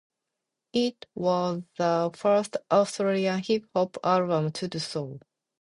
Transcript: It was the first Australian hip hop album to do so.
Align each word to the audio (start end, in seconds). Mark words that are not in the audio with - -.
It 0.73 1.05
was 1.13 1.61
the 1.77 2.09
first 2.15 2.57
Australian 2.71 3.37
hip 3.37 3.65
hop 3.75 3.97
album 4.03 4.51
to 4.53 4.67
do 4.67 4.79
so. 4.79 5.19